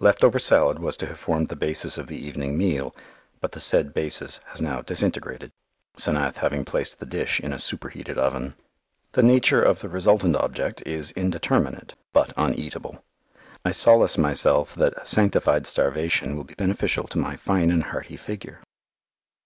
Left 0.00 0.24
over 0.24 0.38
salad 0.38 0.78
was 0.78 0.96
to 0.96 1.06
have 1.08 1.18
formed 1.18 1.50
the 1.50 1.56
basis 1.56 1.98
of 1.98 2.06
the 2.06 2.16
evening 2.16 2.56
meal, 2.56 2.96
but 3.42 3.52
the 3.52 3.60
said 3.60 3.92
basis 3.92 4.40
has 4.46 4.62
now 4.62 4.80
disintegrated, 4.80 5.52
'Senath 5.98 6.36
having 6.38 6.64
placed 6.64 6.98
the 7.00 7.04
dish 7.04 7.38
in 7.38 7.52
a 7.52 7.58
superheated 7.58 8.16
oven. 8.16 8.54
The 9.12 9.22
nature 9.22 9.62
of 9.62 9.80
the 9.80 9.90
resultant 9.90 10.36
object 10.36 10.82
is 10.86 11.10
indeterminate, 11.10 11.92
but 12.14 12.32
uneatable. 12.34 13.02
I 13.62 13.72
solace 13.72 14.16
myself 14.16 14.74
that 14.76 15.06
sanctified 15.06 15.66
starvation 15.66 16.34
will 16.34 16.44
be 16.44 16.54
beneficial 16.54 17.06
to 17.08 17.18
my 17.18 17.36
"fine 17.36 17.70
and 17.70 17.82
hearty" 17.84 18.16
figure. 18.16 18.60